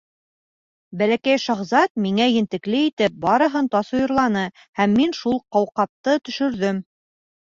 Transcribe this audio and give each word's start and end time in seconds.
Бәләкәй 0.99 1.41
шаһзат 1.41 1.91
миңә 2.05 2.25
ентекле 2.35 2.79
итеп 2.85 3.19
барыһын 3.25 3.67
тасуирланы 3.75 4.47
һәм 4.81 4.97
мин 5.01 5.13
шул 5.19 5.37
ҡауҡабты 5.57 6.17
төшөрҙөм. 6.31 6.81